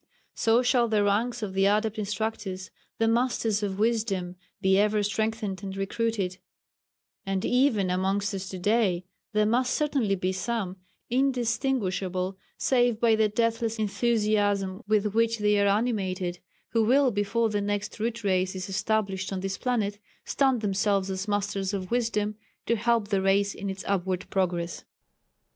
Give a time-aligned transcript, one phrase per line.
[0.33, 5.61] So shall the ranks of the Adept instructors the Masters of Wisdom be ever strengthened
[5.61, 6.39] and recruited,
[7.23, 10.77] and even amongst us to day there must certainly be some,
[11.11, 16.39] indistinguishable save by the deathless enthusiasm with which they are animated,
[16.69, 21.27] who will, before the next Root Race is established on this planet, stand themselves as
[21.27, 24.83] Masters of Wisdom to help the race in its upward progress.